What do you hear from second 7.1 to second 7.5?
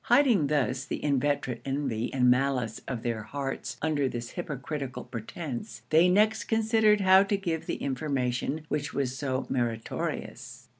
to